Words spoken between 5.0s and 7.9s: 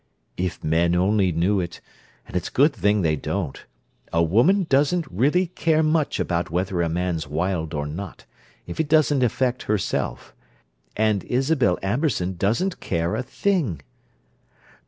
really care much about whether a man's wild or